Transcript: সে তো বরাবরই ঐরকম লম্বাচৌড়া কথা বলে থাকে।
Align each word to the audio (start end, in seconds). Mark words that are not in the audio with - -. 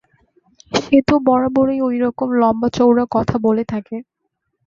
সে 0.71 0.97
তো 1.07 1.15
বরাবরই 1.27 1.79
ঐরকম 1.87 2.29
লম্বাচৌড়া 2.41 3.05
কথা 3.15 3.35
বলে 3.45 3.63
থাকে। 3.65 3.97